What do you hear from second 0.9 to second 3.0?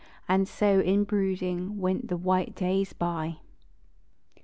brooding, went the white days